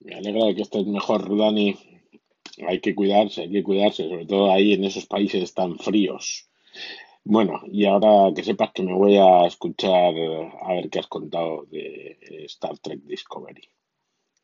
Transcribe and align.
Me 0.00 0.14
alegra 0.14 0.46
de 0.46 0.54
que 0.54 0.62
estés 0.62 0.86
mejor, 0.86 1.36
Dani. 1.36 1.76
Hay 2.66 2.80
que 2.80 2.94
cuidarse, 2.94 3.42
hay 3.42 3.50
que 3.50 3.62
cuidarse, 3.62 4.08
sobre 4.08 4.26
todo 4.26 4.50
ahí 4.50 4.72
en 4.72 4.84
esos 4.84 5.06
países 5.06 5.54
tan 5.54 5.78
fríos. 5.78 6.48
Bueno, 7.24 7.60
y 7.70 7.84
ahora 7.84 8.32
que 8.34 8.42
sepas 8.42 8.72
que 8.72 8.82
me 8.82 8.94
voy 8.94 9.16
a 9.16 9.46
escuchar 9.46 10.14
a 10.62 10.72
ver 10.72 10.88
qué 10.90 10.98
has 10.98 11.06
contado 11.06 11.66
de 11.70 12.18
Star 12.46 12.78
Trek 12.78 13.00
Discovery. 13.00 13.68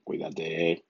Cuídate. 0.05 0.85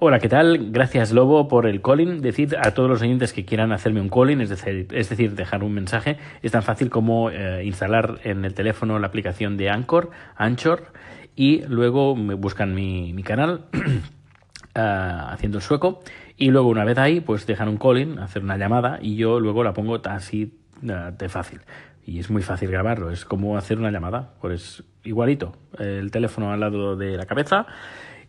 Hola, 0.00 0.18
¿qué 0.18 0.28
tal? 0.28 0.72
Gracias 0.72 1.12
Lobo 1.12 1.46
por 1.46 1.66
el 1.66 1.80
calling. 1.80 2.22
Decir 2.22 2.56
a 2.60 2.74
todos 2.74 2.88
los 2.88 3.02
oyentes 3.02 3.32
que 3.32 3.44
quieran 3.44 3.72
hacerme 3.72 4.00
un 4.00 4.08
calling, 4.08 4.40
es 4.40 4.48
decir, 4.48 4.88
es 4.90 5.10
decir 5.10 5.34
dejar 5.34 5.62
un 5.62 5.74
mensaje, 5.74 6.16
es 6.42 6.50
tan 6.50 6.62
fácil 6.62 6.90
como 6.90 7.30
eh, 7.30 7.62
instalar 7.64 8.20
en 8.24 8.44
el 8.44 8.54
teléfono 8.54 8.98
la 8.98 9.06
aplicación 9.06 9.56
de 9.56 9.70
Anchor, 9.70 10.10
Anchor, 10.34 10.92
y 11.34 11.62
luego 11.62 12.14
me 12.16 12.34
buscan 12.34 12.74
mi, 12.74 13.12
mi 13.12 13.22
canal 13.22 13.66
uh, 13.74 14.78
haciendo 14.78 15.58
el 15.58 15.62
sueco 15.62 16.00
y 16.36 16.50
luego 16.50 16.68
una 16.68 16.84
vez 16.84 16.98
ahí 16.98 17.20
pues 17.20 17.46
dejan 17.46 17.68
un 17.68 17.76
calling, 17.76 18.18
hacer 18.18 18.42
una 18.42 18.56
llamada 18.56 18.98
y 19.00 19.16
yo 19.16 19.40
luego 19.40 19.64
la 19.64 19.72
pongo 19.72 20.00
así 20.04 20.58
uh, 20.82 21.16
de 21.16 21.28
fácil. 21.28 21.60
Y 22.04 22.18
es 22.18 22.30
muy 22.30 22.42
fácil 22.42 22.70
grabarlo, 22.70 23.10
es 23.10 23.24
como 23.24 23.56
hacer 23.56 23.78
una 23.78 23.92
llamada, 23.92 24.34
pues 24.40 24.82
igualito, 25.04 25.52
el 25.78 26.10
teléfono 26.10 26.52
al 26.52 26.58
lado 26.58 26.96
de 26.96 27.16
la 27.16 27.26
cabeza 27.26 27.66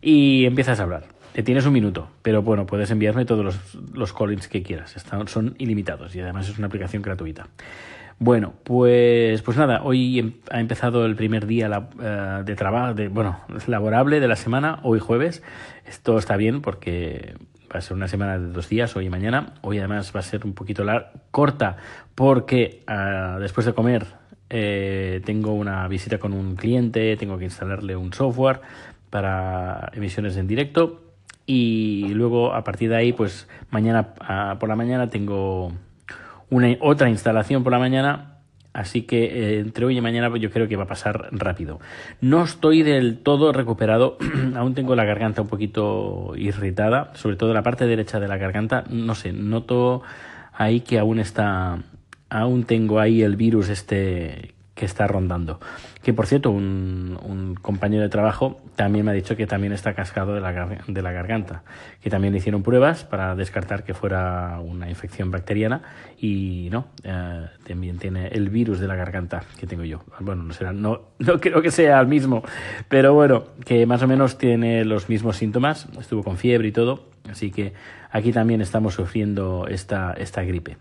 y 0.02 0.46
empiezas 0.46 0.80
a 0.80 0.84
hablar. 0.84 1.06
Te 1.34 1.42
tienes 1.42 1.66
un 1.66 1.74
minuto, 1.74 2.10
pero 2.22 2.44
bueno, 2.44 2.68
puedes 2.68 2.92
enviarme 2.92 3.26
todos 3.26 3.44
los, 3.44 3.76
los 3.92 4.14
callings 4.14 4.48
que 4.48 4.62
quieras, 4.62 4.96
Están, 4.96 5.28
son 5.28 5.56
ilimitados 5.58 6.16
y 6.16 6.20
además 6.20 6.48
es 6.48 6.60
una 6.60 6.68
aplicación 6.68 7.02
gratuita. 7.02 7.48
Bueno, 8.20 8.54
pues, 8.64 9.42
pues 9.42 9.58
nada, 9.58 9.82
hoy 9.84 10.20
em, 10.20 10.34
ha 10.52 10.60
empezado 10.60 11.06
el 11.06 11.16
primer 11.16 11.46
día 11.46 11.70
uh, 11.70 12.44
de 12.44 12.56
trabajo, 12.56 12.94
de, 12.94 13.08
bueno, 13.08 13.40
laborable 13.68 14.20
de 14.20 14.28
la 14.28 14.36
semana, 14.36 14.80
hoy 14.84 15.00
jueves. 15.00 15.44
Esto 15.86 16.18
está 16.18 16.38
bien 16.38 16.62
porque 16.62 17.36
va 17.74 17.80
a 17.80 17.82
ser 17.82 17.98
una 17.98 18.08
semana 18.08 18.38
de 18.38 18.48
dos 18.48 18.70
días, 18.70 18.96
hoy 18.96 19.08
y 19.08 19.10
mañana. 19.10 19.56
Hoy 19.62 19.80
además 19.80 20.14
va 20.16 20.20
a 20.20 20.24
ser 20.24 20.46
un 20.46 20.54
poquito 20.54 20.86
corta 21.32 21.78
porque 22.16 22.84
uh, 22.88 23.40
después 23.40 23.66
de 23.66 23.74
comer 23.74 24.06
eh, 24.50 25.22
tengo 25.26 25.54
una 25.54 25.88
visita 25.88 26.20
con 26.20 26.34
un 26.34 26.56
cliente, 26.56 27.18
tengo 27.18 27.38
que 27.38 27.46
instalarle 27.46 27.96
un 27.96 28.14
software 28.14 28.62
para 29.10 29.92
emisiones 29.94 30.38
en 30.38 30.48
directo 30.48 31.02
y 31.46 32.10
luego 32.14 32.54
a 32.54 32.64
partir 32.64 32.90
de 32.90 32.96
ahí 32.96 33.14
pues 33.14 33.48
mañana 33.72 34.14
uh, 34.22 34.58
por 34.60 34.70
la 34.70 34.76
mañana 34.76 35.10
tengo 35.10 35.72
una 36.54 36.78
otra 36.82 37.10
instalación 37.10 37.64
por 37.64 37.72
la 37.72 37.80
mañana, 37.80 38.38
así 38.74 39.02
que 39.04 39.24
eh, 39.26 39.60
entre 39.60 39.86
hoy 39.86 39.98
y 39.98 40.02
mañana 40.02 40.36
yo 40.38 40.52
creo 40.52 40.68
que 40.68 40.76
va 40.76 40.84
a 40.84 40.88
pasar 40.88 41.30
rápido. 41.32 41.80
No 42.22 42.44
estoy 42.44 42.84
del 42.84 43.18
todo 43.18 43.52
recuperado, 43.52 44.18
aún 44.56 44.76
tengo 44.76 44.96
la 44.96 45.04
garganta 45.04 45.42
un 45.42 45.48
poquito 45.48 46.34
irritada, 46.36 47.12
sobre 47.16 47.38
todo 47.38 47.54
la 47.54 47.64
parte 47.64 47.88
derecha 47.88 48.20
de 48.20 48.28
la 48.28 48.38
garganta, 48.38 48.84
no 48.90 49.16
sé, 49.16 49.34
noto 49.34 50.04
ahí 50.54 50.82
que 50.82 51.00
aún 51.00 51.20
está, 51.20 51.80
aún 52.30 52.66
tengo 52.66 53.00
ahí 53.00 53.24
el 53.24 53.36
virus 53.36 53.70
este 53.70 54.53
que 54.76 54.86
está 54.86 55.08
rondando. 55.08 55.60
Que 56.02 56.14
por 56.14 56.26
cierto, 56.26 56.50
un, 56.52 57.20
un, 57.24 57.56
compañero 57.56 58.02
de 58.02 58.10
trabajo 58.10 58.60
también 58.76 59.06
me 59.06 59.12
ha 59.12 59.14
dicho 59.14 59.36
que 59.36 59.46
también 59.46 59.72
está 59.72 59.94
cascado 59.94 60.34
de 60.34 60.42
la, 60.42 60.78
de 60.88 61.02
la 61.02 61.12
garganta, 61.12 61.64
que 62.02 62.10
también 62.10 62.34
le 62.34 62.40
hicieron 62.40 62.64
pruebas 62.64 63.04
para 63.04 63.36
descartar 63.36 63.84
que 63.84 63.94
fuera 63.94 64.60
una 64.60 64.90
infección 64.90 65.30
bacteriana 65.30 65.84
y 66.18 66.70
no, 66.72 66.88
eh, 67.04 67.48
también 67.68 68.00
tiene 68.00 68.28
el 68.30 68.50
virus 68.50 68.80
de 68.80 68.88
la 68.88 68.96
garganta 68.96 69.44
que 69.60 69.68
tengo 69.68 69.84
yo. 69.84 70.04
Bueno, 70.20 70.44
no 70.44 70.54
será, 70.54 70.74
no, 70.74 71.02
no 71.20 71.40
creo 71.40 71.62
que 71.62 71.72
sea 71.72 72.00
el 72.00 72.08
mismo, 72.08 72.44
pero 72.90 73.14
bueno, 73.14 73.46
que 73.66 73.86
más 73.86 74.02
o 74.02 74.08
menos 74.08 74.38
tiene 74.38 74.86
los 74.86 75.08
mismos 75.08 75.38
síntomas, 75.38 75.88
estuvo 76.00 76.24
con 76.24 76.38
fiebre 76.38 76.70
y 76.70 76.72
todo, 76.72 77.06
así 77.30 77.52
que 77.52 77.74
aquí 78.12 78.32
también 78.32 78.62
estamos 78.62 78.96
sufriendo 78.96 79.68
esta, 79.68 80.14
esta 80.14 80.44
gripe. 80.44 80.78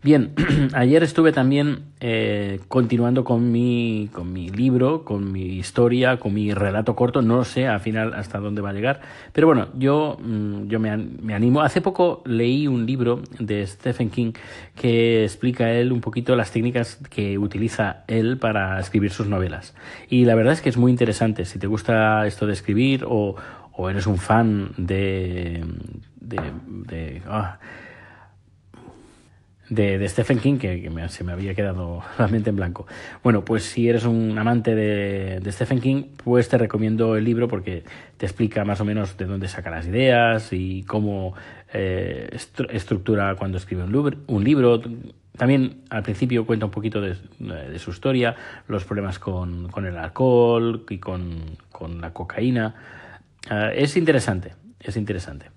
Bien, 0.00 0.32
ayer 0.74 1.02
estuve 1.02 1.32
también 1.32 1.86
eh, 1.98 2.60
continuando 2.68 3.24
con 3.24 3.50
mi, 3.50 4.08
con 4.12 4.32
mi 4.32 4.48
libro, 4.48 5.04
con 5.04 5.32
mi 5.32 5.56
historia, 5.56 6.18
con 6.18 6.34
mi 6.34 6.54
relato 6.54 6.94
corto. 6.94 7.20
No 7.20 7.42
sé 7.44 7.66
al 7.66 7.80
final 7.80 8.14
hasta 8.14 8.38
dónde 8.38 8.60
va 8.60 8.70
a 8.70 8.72
llegar. 8.72 9.00
Pero 9.32 9.48
bueno, 9.48 9.68
yo, 9.74 10.16
mm, 10.20 10.68
yo 10.68 10.78
me, 10.78 10.96
me, 10.96 11.34
animo. 11.34 11.62
Hace 11.62 11.80
poco 11.80 12.22
leí 12.26 12.68
un 12.68 12.86
libro 12.86 13.22
de 13.40 13.66
Stephen 13.66 14.10
King 14.10 14.32
que 14.76 15.24
explica 15.24 15.72
él 15.72 15.90
un 15.90 16.00
poquito 16.00 16.36
las 16.36 16.52
técnicas 16.52 17.00
que 17.10 17.36
utiliza 17.36 18.04
él 18.06 18.38
para 18.38 18.78
escribir 18.78 19.10
sus 19.10 19.26
novelas. 19.26 19.74
Y 20.08 20.26
la 20.26 20.36
verdad 20.36 20.52
es 20.52 20.60
que 20.60 20.68
es 20.68 20.76
muy 20.76 20.92
interesante. 20.92 21.44
Si 21.44 21.58
te 21.58 21.66
gusta 21.66 22.24
esto 22.24 22.46
de 22.46 22.52
escribir 22.52 23.04
o, 23.04 23.34
o 23.72 23.90
eres 23.90 24.06
un 24.06 24.18
fan 24.18 24.70
de... 24.76 25.64
de, 26.20 26.40
de 26.86 27.22
ah, 27.26 27.58
de, 29.68 30.08
Stephen 30.08 30.38
King, 30.38 30.58
que, 30.58 30.90
me, 30.90 31.08
se 31.08 31.24
me 31.24 31.32
había 31.32 31.54
quedado 31.54 32.02
la 32.18 32.28
mente 32.28 32.50
en 32.50 32.56
blanco. 32.56 32.86
Bueno, 33.22 33.44
pues 33.44 33.64
si 33.64 33.88
eres 33.88 34.04
un 34.04 34.38
amante 34.38 34.74
de, 34.74 35.40
de, 35.40 35.52
Stephen 35.52 35.80
King, 35.80 36.04
pues 36.22 36.48
te 36.48 36.58
recomiendo 36.58 37.16
el 37.16 37.24
libro 37.24 37.48
porque 37.48 37.84
te 38.16 38.26
explica 38.26 38.64
más 38.64 38.80
o 38.80 38.84
menos 38.84 39.16
de 39.16 39.26
dónde 39.26 39.48
saca 39.48 39.70
las 39.70 39.86
ideas 39.86 40.52
y 40.52 40.82
cómo 40.84 41.34
eh, 41.72 42.30
estructura 42.70 43.34
cuando 43.36 43.58
escribe 43.58 43.84
un 43.84 43.92
libro, 43.92 44.18
un 44.26 44.44
libro. 44.44 44.80
También 45.36 45.82
al 45.90 46.02
principio 46.02 46.44
cuenta 46.46 46.66
un 46.66 46.72
poquito 46.72 47.00
de, 47.00 47.14
su 47.78 47.90
historia, 47.90 48.34
los 48.66 48.84
problemas 48.84 49.18
con, 49.18 49.68
con 49.68 49.86
el 49.86 49.96
alcohol 49.96 50.84
y 50.88 50.98
con, 50.98 51.56
con 51.70 52.00
la 52.00 52.12
cocaína. 52.12 52.74
Uh, 53.50 53.70
es 53.72 53.96
interesante, 53.96 54.54
es 54.80 54.96
interesante. 54.96 55.50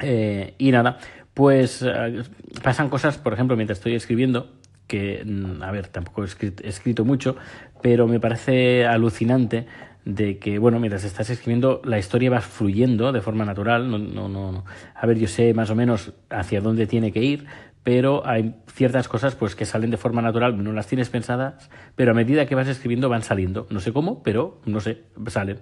Eh, 0.00 0.54
y 0.58 0.70
nada, 0.70 0.98
pues 1.38 1.84
eh, 1.86 2.24
pasan 2.64 2.88
cosas, 2.88 3.16
por 3.16 3.32
ejemplo, 3.32 3.54
mientras 3.54 3.78
estoy 3.78 3.94
escribiendo, 3.94 4.50
que, 4.88 5.22
mm, 5.24 5.62
a 5.62 5.70
ver, 5.70 5.86
tampoco 5.86 6.24
he 6.24 6.26
escrito, 6.64 7.04
mucho, 7.04 7.36
pero 7.80 8.08
me 8.08 8.18
parece 8.18 8.86
alucinante 8.86 9.68
de 10.04 10.38
que, 10.38 10.58
bueno, 10.58 10.80
mientras 10.80 11.04
estás 11.04 11.30
escribiendo, 11.30 11.80
la 11.84 11.96
historia 11.96 12.28
va 12.28 12.40
fluyendo 12.40 13.12
de 13.12 13.20
forma 13.20 13.44
natural. 13.44 13.88
No, 13.88 13.98
no, 13.98 14.28
no, 14.28 14.64
A 14.96 15.06
ver, 15.06 15.16
yo 15.16 15.28
sé 15.28 15.54
más 15.54 15.70
o 15.70 15.76
menos 15.76 16.12
hacia 16.28 16.60
dónde 16.60 16.88
tiene 16.88 17.12
que 17.12 17.22
ir, 17.22 17.46
pero 17.84 18.26
hay 18.26 18.56
ciertas 18.74 19.06
cosas 19.06 19.36
pues 19.36 19.54
que 19.54 19.64
salen 19.64 19.92
de 19.92 19.96
forma 19.96 20.20
natural, 20.20 20.60
no 20.60 20.72
las 20.72 20.88
tienes 20.88 21.08
pensadas, 21.08 21.70
pero 21.94 22.10
a 22.10 22.14
medida 22.14 22.46
que 22.46 22.56
vas 22.56 22.66
escribiendo 22.66 23.08
van 23.08 23.22
saliendo. 23.22 23.68
No 23.70 23.78
sé 23.78 23.92
cómo, 23.92 24.24
pero 24.24 24.60
no 24.66 24.80
sé, 24.80 25.04
salen. 25.28 25.60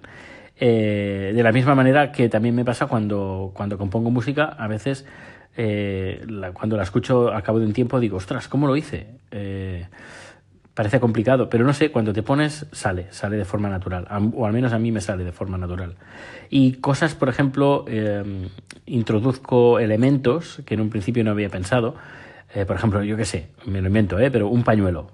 Eh, 0.59 1.33
de 1.35 1.43
la 1.43 1.51
misma 1.51 1.75
manera 1.75 2.11
que 2.11 2.29
también 2.29 2.55
me 2.55 2.65
pasa 2.65 2.87
cuando, 2.87 3.51
cuando 3.53 3.77
compongo 3.77 4.09
música, 4.09 4.45
a 4.45 4.67
veces 4.67 5.05
eh, 5.57 6.25
cuando 6.53 6.77
la 6.77 6.83
escucho 6.83 7.33
a 7.33 7.41
cabo 7.41 7.59
de 7.59 7.65
un 7.65 7.73
tiempo 7.73 7.99
digo, 7.99 8.17
ostras, 8.17 8.47
¿cómo 8.47 8.67
lo 8.67 8.77
hice? 8.77 9.07
Eh, 9.31 9.87
parece 10.75 10.99
complicado, 10.99 11.49
pero 11.49 11.65
no 11.65 11.73
sé, 11.73 11.89
cuando 11.89 12.13
te 12.13 12.21
pones 12.21 12.67
sale, 12.71 13.07
sale 13.09 13.35
de 13.35 13.45
forma 13.45 13.67
natural, 13.67 14.07
o 14.35 14.45
al 14.45 14.53
menos 14.53 14.73
a 14.73 14.77
mí 14.77 14.91
me 14.91 15.01
sale 15.01 15.23
de 15.23 15.31
forma 15.31 15.57
natural. 15.57 15.95
Y 16.51 16.73
cosas, 16.73 17.15
por 17.15 17.29
ejemplo, 17.29 17.83
eh, 17.87 18.47
introduzco 18.85 19.79
elementos 19.79 20.61
que 20.67 20.75
en 20.75 20.81
un 20.81 20.91
principio 20.91 21.23
no 21.23 21.31
había 21.31 21.49
pensado, 21.49 21.95
eh, 22.53 22.65
por 22.65 22.75
ejemplo, 22.75 23.03
yo 23.03 23.17
qué 23.17 23.25
sé, 23.25 23.47
me 23.65 23.81
lo 23.81 23.87
invento, 23.87 24.17
pero 24.31 24.49
un 24.49 24.63
pañuelo, 24.63 25.07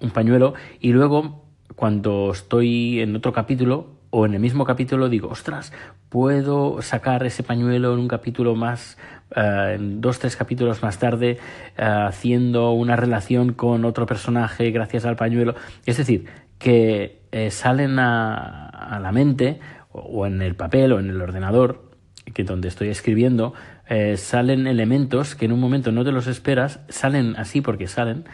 un 0.00 0.10
pañuelo, 0.10 0.54
y 0.80 0.92
luego 0.92 1.44
cuando 1.74 2.30
estoy 2.30 3.00
en 3.00 3.16
otro 3.16 3.32
capítulo 3.32 3.99
o 4.10 4.26
en 4.26 4.34
el 4.34 4.40
mismo 4.40 4.64
capítulo 4.64 5.08
digo, 5.08 5.28
ostras, 5.28 5.72
puedo 6.08 6.82
sacar 6.82 7.24
ese 7.24 7.42
pañuelo 7.42 7.94
en 7.94 8.00
un 8.00 8.08
capítulo 8.08 8.54
más, 8.56 8.98
uh, 9.36 9.74
en 9.74 10.00
dos, 10.00 10.18
tres 10.18 10.36
capítulos 10.36 10.82
más 10.82 10.98
tarde, 10.98 11.38
uh, 11.78 12.08
haciendo 12.08 12.72
una 12.72 12.96
relación 12.96 13.52
con 13.52 13.84
otro 13.84 14.06
personaje 14.06 14.70
gracias 14.72 15.04
al 15.04 15.16
pañuelo. 15.16 15.54
Es 15.86 15.96
decir, 15.96 16.26
que 16.58 17.20
eh, 17.32 17.50
salen 17.50 17.98
a, 17.98 18.98
la 19.02 19.12
mente, 19.12 19.60
o, 19.92 20.26
en 20.26 20.42
el 20.42 20.54
papel 20.54 20.92
o 20.92 21.00
en 21.00 21.08
el 21.10 21.20
ordenador, 21.20 21.90
que 22.34 22.44
donde 22.44 22.68
estoy 22.68 22.88
escribiendo, 22.88 23.54
eh, 23.88 24.16
salen 24.16 24.66
elementos 24.66 25.34
que 25.34 25.46
en 25.46 25.52
un 25.52 25.60
momento 25.60 25.90
no 25.90 26.04
te 26.04 26.12
los 26.12 26.26
esperas, 26.26 26.80
salen 26.88 27.34
así 27.36 27.60
porque 27.60 27.88
salen, 27.88 28.24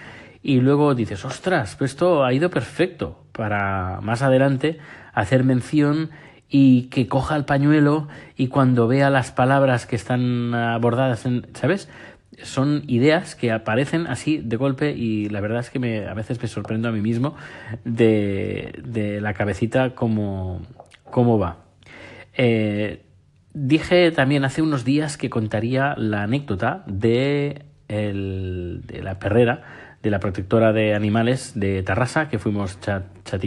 y 0.42 0.60
luego 0.60 0.94
dices, 0.94 1.24
ostras, 1.24 1.76
pues 1.76 1.92
esto 1.92 2.24
ha 2.24 2.32
ido 2.32 2.50
perfecto 2.50 3.25
para 3.36 4.00
más 4.02 4.22
adelante 4.22 4.78
hacer 5.12 5.44
mención 5.44 6.10
y 6.48 6.84
que 6.84 7.08
coja 7.08 7.36
el 7.36 7.44
pañuelo 7.44 8.08
y 8.36 8.48
cuando 8.48 8.86
vea 8.86 9.10
las 9.10 9.32
palabras 9.32 9.86
que 9.86 9.96
están 9.96 10.54
abordadas 10.54 11.26
en, 11.26 11.46
¿sabes? 11.54 11.88
Son 12.42 12.82
ideas 12.86 13.34
que 13.34 13.50
aparecen 13.50 14.06
así 14.06 14.38
de 14.38 14.56
golpe 14.56 14.92
y 14.92 15.28
la 15.28 15.40
verdad 15.40 15.60
es 15.60 15.70
que 15.70 15.78
me, 15.78 16.06
a 16.06 16.14
veces 16.14 16.40
me 16.40 16.48
sorprendo 16.48 16.88
a 16.88 16.92
mí 16.92 17.00
mismo 17.00 17.34
de, 17.84 18.80
de 18.84 19.20
la 19.20 19.32
cabecita 19.34 19.94
cómo, 19.94 20.62
cómo 21.04 21.38
va. 21.38 21.58
Eh, 22.34 23.02
dije 23.54 24.10
también 24.10 24.44
hace 24.44 24.60
unos 24.60 24.84
días 24.84 25.16
que 25.16 25.30
contaría 25.30 25.94
la 25.96 26.24
anécdota 26.24 26.84
de, 26.86 27.64
el, 27.88 28.82
de 28.86 29.02
la 29.02 29.18
perrera, 29.18 29.62
de 30.02 30.10
la 30.10 30.20
protectora 30.20 30.72
de 30.72 30.94
animales 30.94 31.52
de 31.54 31.82
Tarrasa, 31.82 32.28
que 32.28 32.38
fuimos 32.38 32.80
Chat, 32.80 33.04
Chat 33.24 33.44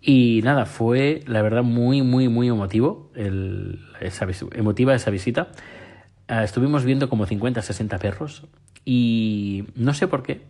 y 0.00 0.40
nada, 0.44 0.64
fue 0.64 1.22
la 1.26 1.42
verdad 1.42 1.62
muy, 1.62 2.02
muy, 2.02 2.28
muy 2.28 2.48
emotivo, 2.48 3.10
el, 3.14 3.80
esa, 4.00 4.26
emotiva 4.52 4.94
esa 4.94 5.10
visita. 5.10 5.48
Uh, 6.30 6.42
estuvimos 6.42 6.84
viendo 6.84 7.08
como 7.08 7.26
50, 7.26 7.62
60 7.62 7.98
perros 7.98 8.46
y 8.84 9.66
no 9.74 9.94
sé 9.94 10.06
por 10.06 10.22
qué. 10.22 10.42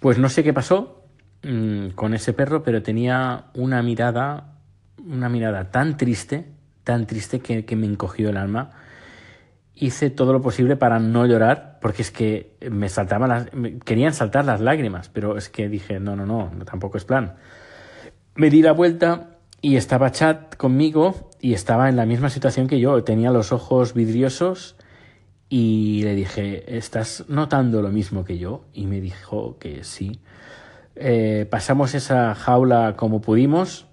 Pues 0.00 0.18
no 0.18 0.28
sé 0.28 0.44
qué 0.44 0.52
pasó 0.52 1.04
mmm, 1.42 1.88
con 1.90 2.14
ese 2.14 2.32
perro, 2.32 2.62
pero 2.62 2.82
tenía 2.82 3.46
una 3.54 3.82
mirada, 3.82 4.58
una 5.04 5.28
mirada 5.28 5.70
tan 5.70 5.96
triste, 5.96 6.46
tan 6.84 7.06
triste 7.06 7.40
que, 7.40 7.64
que 7.64 7.76
me 7.76 7.86
encogió 7.86 8.30
el 8.30 8.36
alma 8.36 8.72
hice 9.74 10.10
todo 10.10 10.32
lo 10.32 10.40
posible 10.40 10.76
para 10.76 10.98
no 10.98 11.26
llorar, 11.26 11.71
porque 11.82 12.02
es 12.02 12.12
que 12.12 12.54
me 12.70 12.88
saltaban 12.88 13.28
las, 13.28 13.48
querían 13.84 14.14
saltar 14.14 14.44
las 14.44 14.60
lágrimas, 14.60 15.08
pero 15.08 15.36
es 15.36 15.48
que 15.48 15.68
dije, 15.68 15.98
no, 15.98 16.14
no, 16.14 16.24
no, 16.24 16.50
tampoco 16.64 16.96
es 16.96 17.04
plan. 17.04 17.34
Me 18.36 18.48
di 18.48 18.62
la 18.62 18.72
vuelta 18.72 19.36
y 19.60 19.76
estaba 19.76 20.12
Chat 20.12 20.56
conmigo 20.56 21.30
y 21.40 21.54
estaba 21.54 21.88
en 21.88 21.96
la 21.96 22.06
misma 22.06 22.30
situación 22.30 22.68
que 22.68 22.78
yo, 22.78 23.02
tenía 23.02 23.32
los 23.32 23.50
ojos 23.50 23.94
vidriosos 23.94 24.76
y 25.48 26.02
le 26.04 26.14
dije, 26.14 26.76
¿estás 26.78 27.24
notando 27.28 27.82
lo 27.82 27.90
mismo 27.90 28.24
que 28.24 28.38
yo? 28.38 28.64
Y 28.72 28.86
me 28.86 29.00
dijo 29.00 29.58
que 29.58 29.82
sí. 29.82 30.20
Eh, 30.94 31.48
pasamos 31.50 31.94
esa 31.94 32.34
jaula 32.36 32.94
como 32.96 33.20
pudimos, 33.20 33.88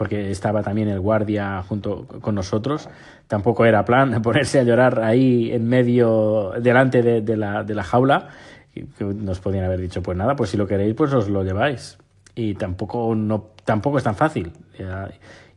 porque 0.00 0.30
estaba 0.30 0.62
también 0.62 0.88
el 0.88 0.98
guardia 0.98 1.62
junto 1.68 2.06
con 2.06 2.34
nosotros. 2.34 2.88
Tampoco 3.28 3.66
era 3.66 3.84
plan 3.84 4.22
ponerse 4.22 4.58
a 4.58 4.62
llorar 4.62 5.02
ahí 5.02 5.52
en 5.52 5.68
medio, 5.68 6.52
delante 6.58 7.02
de, 7.02 7.36
la, 7.36 7.64
de 7.64 7.74
la 7.74 7.84
jaula. 7.84 8.28
Que 8.72 8.86
nos 9.04 9.40
podían 9.40 9.64
haber 9.64 9.78
dicho, 9.78 10.02
pues 10.02 10.16
nada, 10.16 10.36
pues 10.36 10.48
si 10.48 10.56
lo 10.56 10.66
queréis, 10.66 10.94
pues 10.94 11.12
os 11.12 11.28
lo 11.28 11.44
lleváis. 11.44 11.98
Y 12.34 12.54
tampoco, 12.54 13.14
no, 13.14 13.50
tampoco 13.66 13.98
es 13.98 14.04
tan 14.04 14.14
fácil. 14.14 14.52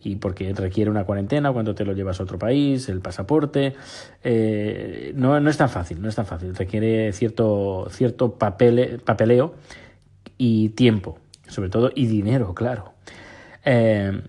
Y 0.01 0.17
porque 0.17 0.53
requiere 0.53 0.91
una 0.91 1.05
cuarentena 1.05 1.53
cuando 1.53 1.73
te 1.73 1.85
lo 1.85 1.93
llevas 1.93 2.19
a 2.19 2.23
otro 2.23 2.37
país, 2.37 2.89
el 2.89 2.99
pasaporte. 2.99 3.75
Eh, 4.25 5.13
no, 5.15 5.39
no 5.39 5.49
es 5.49 5.55
tan 5.55 5.69
fácil, 5.69 6.01
no 6.01 6.09
es 6.09 6.15
tan 6.15 6.25
fácil. 6.25 6.53
Requiere 6.53 7.13
cierto, 7.13 7.87
cierto 7.91 8.33
papel, 8.33 9.01
papeleo 9.05 9.53
y 10.37 10.67
tiempo, 10.71 11.17
sobre 11.47 11.69
todo, 11.69 11.91
y 11.95 12.07
dinero, 12.07 12.53
claro. 12.53 12.91
Eh, 13.63 14.21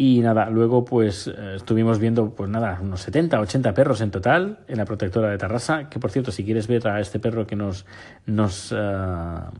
y 0.00 0.20
nada, 0.20 0.48
luego 0.48 0.84
pues 0.84 1.26
eh, 1.26 1.56
estuvimos 1.56 1.98
viendo 1.98 2.30
pues 2.30 2.48
nada, 2.48 2.78
unos 2.80 3.00
70, 3.02 3.40
80 3.40 3.74
perros 3.74 4.00
en 4.00 4.12
total 4.12 4.60
en 4.68 4.78
la 4.78 4.84
protectora 4.84 5.28
de 5.28 5.38
Tarrasa, 5.38 5.88
que 5.88 5.98
por 5.98 6.12
cierto, 6.12 6.30
si 6.30 6.44
quieres 6.44 6.68
ver 6.68 6.86
a 6.86 7.00
este 7.00 7.18
perro 7.18 7.48
que 7.48 7.56
nos 7.56 7.84
nos 8.24 8.70
uh, 8.70 9.50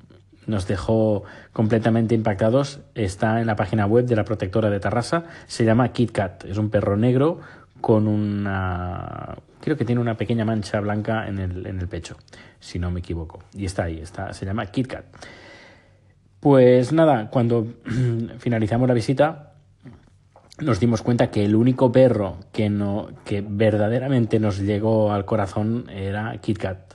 nos 0.46 0.66
dejó 0.68 1.24
completamente 1.52 2.14
impactados, 2.14 2.80
está 2.94 3.40
en 3.40 3.48
la 3.48 3.56
página 3.56 3.84
web 3.84 4.06
de 4.06 4.14
la 4.14 4.24
protectora 4.24 4.70
de 4.70 4.78
Tarrasa, 4.78 5.24
se 5.48 5.64
llama 5.64 5.88
Kit 5.88 6.12
Kat, 6.12 6.44
es 6.44 6.56
un 6.56 6.70
perro 6.70 6.96
negro 6.96 7.40
con 7.80 8.06
una 8.06 9.36
creo 9.60 9.76
que 9.76 9.84
tiene 9.84 10.00
una 10.00 10.16
pequeña 10.16 10.44
mancha 10.44 10.78
blanca 10.78 11.26
en 11.26 11.40
el, 11.40 11.66
en 11.66 11.80
el 11.80 11.88
pecho, 11.88 12.16
si 12.60 12.78
no 12.78 12.92
me 12.92 13.00
equivoco. 13.00 13.40
Y 13.54 13.64
está 13.64 13.84
ahí, 13.84 13.98
está, 13.98 14.32
se 14.32 14.46
llama 14.46 14.64
Kit 14.66 14.86
Kat. 14.86 15.04
Pues 16.38 16.92
nada, 16.92 17.28
cuando 17.28 17.66
finalizamos 18.38 18.86
la 18.86 18.94
visita, 18.94 19.47
nos 20.60 20.80
dimos 20.80 21.02
cuenta 21.02 21.30
que 21.30 21.44
el 21.44 21.54
único 21.54 21.92
perro 21.92 22.38
que 22.52 22.68
no 22.68 23.08
que 23.24 23.44
verdaderamente 23.46 24.40
nos 24.40 24.58
llegó 24.58 25.12
al 25.12 25.24
corazón 25.24 25.88
era 25.90 26.36
Kit 26.38 26.58
Kat. 26.58 26.94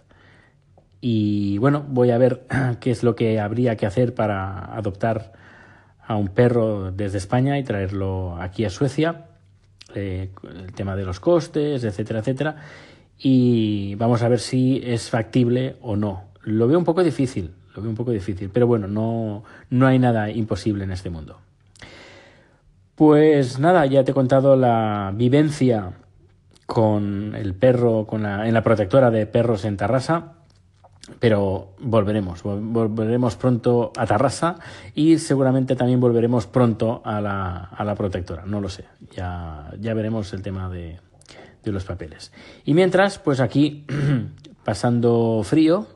Y 1.00 1.57
bueno, 1.57 1.86
voy 1.88 2.12
a 2.12 2.18
ver 2.18 2.45
qué 2.80 2.92
es 2.92 3.04
lo 3.04 3.15
que 3.15 3.39
habría 3.39 3.75
que 3.75 3.86
hacer 3.86 4.13
para 4.13 4.75
adoptar 4.75 5.33
a 6.06 6.15
un 6.15 6.30
perro 6.30 6.92
desde 6.92 7.18
España 7.18 7.57
y 7.57 7.63
traerlo 7.63 8.38
aquí 8.42 8.65
a 8.65 8.69
Suecia. 8.69 9.27
Eh, 9.95 10.31
el 10.44 10.74
tema 10.74 10.95
de 10.95 11.06
los 11.06 11.19
costes, 11.19 11.83
etcétera, 11.83 12.19
etcétera. 12.19 12.56
Y 13.18 13.95
vamos 13.95 14.24
a 14.24 14.27
ver 14.27 14.39
si 14.39 14.81
es 14.83 15.10
factible 15.10 15.77
o 15.81 15.95
no. 15.95 16.25
Lo 16.42 16.68
veo 16.68 16.77
un 16.77 16.83
poco 16.86 17.04
difícil, 17.04 17.51
lo 17.75 17.81
veo 17.81 17.89
un 17.89 17.95
poco 17.95 18.12
difícil, 18.12 18.50
pero 18.51 18.68
bueno, 18.68 18.88
no, 18.88 19.44
no 19.69 19.88
hay 19.88 20.00
nada 20.00 20.30
imposible 20.30 20.83
en 20.83 20.92
este 20.92 21.10
mundo. 21.10 21.38
Pues 23.05 23.59
nada, 23.59 23.85
ya 23.85 24.05
te 24.05 24.11
he 24.11 24.13
contado 24.13 24.55
la 24.55 25.11
vivencia 25.13 25.91
con 26.65 27.35
el 27.35 27.53
perro, 27.53 28.07
con 28.07 28.23
la, 28.23 28.47
en 28.47 28.53
la 28.53 28.63
protectora 28.63 29.11
de 29.11 29.27
perros 29.27 29.65
en 29.65 29.75
Tarrasa, 29.75 30.35
pero 31.19 31.75
volveremos, 31.79 32.44
volveremos 32.44 33.35
pronto 33.35 33.91
a 33.97 34.05
Tarrasa 34.05 34.55
y 34.95 35.17
seguramente 35.17 35.75
también 35.75 36.00
volveremos 36.00 36.47
pronto 36.47 37.01
a 37.03 37.19
la, 37.19 37.65
a 37.65 37.83
la 37.83 37.94
protectora, 37.94 38.45
no 38.45 38.61
lo 38.61 38.69
sé, 38.69 38.85
ya, 39.13 39.69
ya 39.81 39.94
veremos 39.94 40.31
el 40.31 40.41
tema 40.41 40.69
de, 40.69 41.01
de 41.61 41.71
los 41.73 41.83
papeles. 41.83 42.31
Y 42.63 42.73
mientras, 42.73 43.19
pues 43.19 43.41
aquí 43.41 43.85
pasando 44.63 45.41
frío 45.44 45.88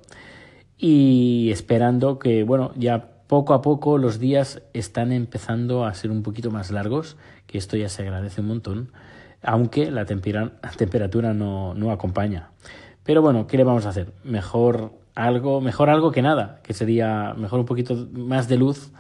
y 0.78 1.52
esperando 1.54 2.20
que, 2.20 2.44
bueno, 2.44 2.74
ya 2.76 3.17
poco 3.28 3.54
a 3.54 3.62
poco 3.62 3.98
los 3.98 4.20
días 4.20 4.62
están 4.74 5.12
empezando 5.12 5.86
a 5.86 5.94
ser 5.94 6.12
un 6.12 6.24
poquito 6.24 6.52
más 6.52 6.72
largos, 6.72 7.18
que 7.46 7.58
esto 7.58 7.78
ya 7.78 7.90
se 7.90 8.04
agradece 8.04 8.42
un 8.42 8.48
montón, 8.48 8.92
aunque 9.42 9.92
la 9.92 10.06
temperatura 10.06 11.34
no, 11.34 11.74
no 11.74 11.92
acompaña. 11.92 12.52
Pero 13.04 13.22
bueno, 13.22 13.48
¿qué 13.48 13.58
le 13.58 13.64
vamos 13.64 13.86
a 13.86 13.90
hacer? 13.90 14.14
Mejor 14.24 14.94
algo, 15.16 15.62
mejor 15.62 15.90
algo 15.90 16.12
que 16.12 16.22
nada, 16.22 16.60
que 16.64 16.74
sería 16.74 17.34
mejor 17.38 17.60
un 17.60 17.66
poquito 17.66 18.08
más 18.14 18.48
de 18.48 18.58
luz, 18.58 18.92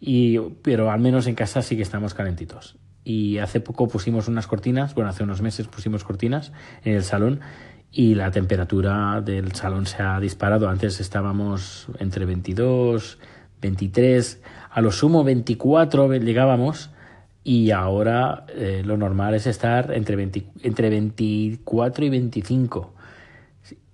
y, 0.00 0.38
pero 0.62 0.90
al 0.90 1.00
menos 1.00 1.26
en 1.26 1.34
casa 1.34 1.62
sí 1.62 1.76
que 1.76 1.82
estamos 1.82 2.14
calentitos. 2.14 2.76
Y 3.04 3.38
hace 3.38 3.60
poco 3.60 3.88
pusimos 3.88 4.28
unas 4.28 4.46
cortinas, 4.46 4.94
bueno, 4.94 5.10
hace 5.10 5.22
unos 5.22 5.42
meses 5.42 5.68
pusimos 5.68 6.04
cortinas 6.04 6.52
en 6.82 6.94
el 6.94 7.04
salón 7.04 7.40
y 7.92 8.14
la 8.14 8.30
temperatura 8.30 9.20
del 9.20 9.52
salón 9.52 9.86
se 9.86 10.02
ha 10.02 10.18
disparado. 10.20 10.68
Antes 10.68 11.00
estábamos 11.00 11.86
entre 11.98 12.26
22, 12.26 13.18
23, 13.60 14.42
a 14.70 14.80
lo 14.80 14.92
sumo 14.92 15.24
24 15.24 16.12
llegábamos 16.14 16.90
y 17.42 17.70
ahora 17.70 18.44
eh, 18.48 18.82
lo 18.84 18.96
normal 18.96 19.34
es 19.34 19.46
estar 19.46 19.92
entre, 19.92 20.16
20, 20.16 20.46
entre 20.62 20.90
24 20.90 22.04
y 22.04 22.08
25. 22.10 22.92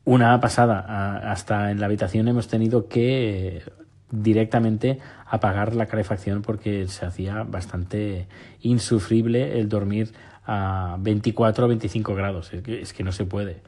Una 0.05 0.41
pasada, 0.41 1.31
hasta 1.31 1.71
en 1.71 1.79
la 1.79 1.87
habitación 1.87 2.27
hemos 2.29 2.49
tenido 2.49 2.89
que 2.89 3.59
eh, 3.59 3.63
directamente 4.11 4.99
apagar 5.27 5.77
la 5.77 5.87
calefacción 5.87 6.43
porque 6.43 6.89
se 6.89 7.07
hacía 7.07 7.45
bastante 7.45 8.27
insufrible 8.63 9.61
el 9.61 9.69
dormir 9.69 10.13
a 10.47 10.97
24 11.01 11.67
o 11.67 11.69
25 11.69 12.15
grados. 12.15 12.53
Es 12.53 12.63
que, 12.63 12.81
es 12.81 12.93
que 12.93 13.05
no 13.05 13.13
se 13.13 13.27
puede. 13.27 13.61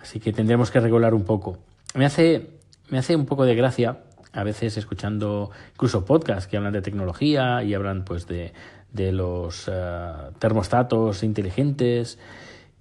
Así 0.00 0.20
que 0.20 0.32
tendremos 0.32 0.70
que 0.70 0.80
regular 0.80 1.12
un 1.12 1.24
poco. 1.24 1.58
Me 1.94 2.06
hace, 2.06 2.50
me 2.88 2.98
hace 2.98 3.16
un 3.16 3.26
poco 3.26 3.44
de 3.44 3.54
gracia 3.54 3.98
a 4.32 4.44
veces 4.44 4.76
escuchando 4.76 5.50
incluso 5.74 6.04
podcasts 6.04 6.46
que 6.46 6.56
hablan 6.56 6.72
de 6.72 6.82
tecnología 6.82 7.62
y 7.62 7.74
hablan 7.74 8.04
pues 8.04 8.26
de, 8.26 8.52
de 8.92 9.12
los 9.12 9.68
uh, 9.68 10.32
termostatos 10.38 11.22
inteligentes 11.22 12.18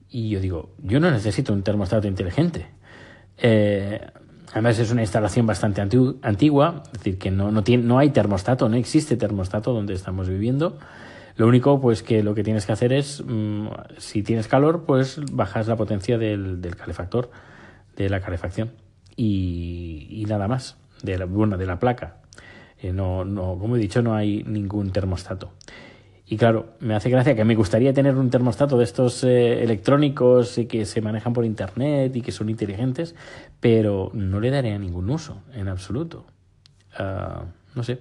y 0.10 0.30
yo 0.30 0.40
digo, 0.40 0.70
yo 0.80 1.00
no 1.00 1.12
necesito 1.12 1.54
un 1.54 1.64
termostato 1.64 2.08
inteligente. 2.08 2.68
Eh, 3.38 4.00
además 4.52 4.80
es 4.80 4.92
una 4.92 5.02
instalación 5.02 5.46
bastante 5.46 5.82
antigua, 5.82 6.84
es 6.88 6.92
decir, 6.94 7.18
que 7.18 7.32
no, 7.32 7.52
no, 7.52 7.64
tiene, 7.64 7.84
no 7.84 8.00
hay 8.00 8.10
termostato, 8.10 8.70
no 8.70 8.78
existe 8.78 9.18
termostato 9.18 9.74
donde 9.74 9.94
estamos 9.94 10.30
viviendo. 10.30 10.78
Lo 11.36 11.48
único, 11.48 11.80
pues 11.80 12.02
que 12.02 12.24
lo 12.24 12.34
que 12.34 12.44
tienes 12.44 12.66
que 12.66 12.72
hacer 12.72 12.94
es, 12.94 13.24
mmm, 13.26 13.68
si 13.98 14.24
tienes 14.24 14.48
calor, 14.48 14.86
pues 14.86 15.20
bajas 15.32 15.68
la 15.68 15.76
potencia 15.76 16.18
del, 16.18 16.62
del 16.62 16.76
calefactor, 16.76 17.30
de 17.96 18.10
la 18.10 18.22
calefacción. 18.22 18.72
Y, 19.16 20.26
nada 20.28 20.48
más 20.48 20.78
de 21.04 21.18
la, 21.18 21.26
bueno, 21.26 21.58
de 21.58 21.66
la 21.66 21.80
placa. 21.80 22.18
Eh, 22.80 22.94
no, 22.94 23.26
no, 23.26 23.58
como 23.58 23.76
he 23.76 23.80
dicho, 23.80 24.02
no 24.02 24.16
hay 24.16 24.44
ningún 24.44 24.92
termostato. 24.92 25.52
Y 26.30 26.36
claro, 26.36 26.74
me 26.82 26.94
hace 26.94 27.10
gracia 27.10 27.36
que 27.36 27.46
me 27.46 27.56
gustaría 27.56 27.94
tener 27.94 28.16
un 28.16 28.30
termostato 28.30 28.78
de 28.78 28.84
estos 28.84 29.24
eh, 29.24 29.64
electrónicos 29.64 30.60
que 30.68 30.86
se 30.86 31.00
manejan 31.00 31.32
por 31.32 31.46
internet 31.46 32.14
y 32.16 32.22
que 32.22 32.34
son 32.34 32.50
inteligentes, 32.50 33.16
pero 33.62 34.12
no 34.14 34.42
le 34.42 34.52
daría 34.52 34.78
ningún 34.78 35.10
uso 35.10 35.42
en 35.54 35.70
absoluto. 35.70 36.26
Uh, 37.00 37.46
no 37.76 37.84
sé, 37.84 38.00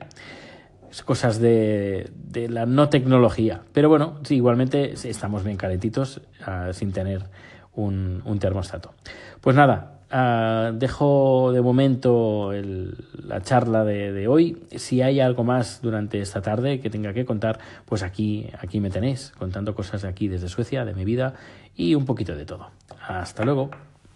es 0.90 1.02
cosas 1.02 1.38
de, 1.38 2.10
de, 2.16 2.48
la 2.48 2.66
no 2.66 2.88
tecnología. 2.88 3.62
Pero 3.72 3.88
bueno, 3.88 4.18
sí, 4.24 4.34
igualmente 4.36 4.94
estamos 5.04 5.44
bien 5.44 5.56
calentitos 5.56 6.20
uh, 6.40 6.72
sin 6.72 6.90
tener 6.90 7.26
un, 7.74 8.22
un 8.24 8.38
termostato. 8.40 8.94
Pues 9.40 9.54
nada, 9.54 9.95
Uh, 10.08 10.72
dejo 10.72 11.50
de 11.52 11.60
momento 11.60 12.52
la 12.52 13.42
charla 13.42 13.84
de, 13.84 14.12
de, 14.12 14.28
hoy. 14.28 14.62
Si 14.76 15.02
hay 15.02 15.18
algo 15.18 15.42
más 15.42 15.82
durante 15.82 16.20
esta 16.20 16.40
tarde 16.40 16.80
que 16.80 16.90
tenga 16.90 17.12
que 17.12 17.24
contar, 17.24 17.58
pues 17.84 18.04
aquí, 18.04 18.48
aquí 18.60 18.78
me 18.78 18.90
tenéis 18.90 19.32
contando 19.36 19.74
cosas 19.74 20.02
de 20.02 20.08
aquí 20.08 20.28
desde 20.28 20.48
Suecia, 20.48 20.84
de 20.84 20.94
mi 20.94 21.04
vida 21.04 21.34
y 21.74 21.96
un 21.96 22.04
poquito 22.04 22.36
de 22.36 22.44
todo. 22.44 22.70
Hasta 23.08 23.44
luego. 23.44 23.70